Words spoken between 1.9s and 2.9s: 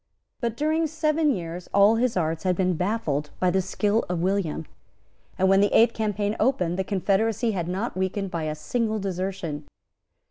his arts had been